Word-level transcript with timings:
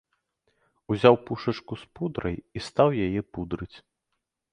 Узяў 0.93 1.15
пушачку 1.27 1.73
з 1.81 1.99
пудрай 1.99 2.37
і 2.61 2.65
стаў 2.69 2.89
яе 3.05 3.21
пудрыць. 3.37 3.73